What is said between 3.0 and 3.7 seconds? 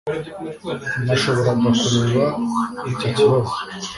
kibazo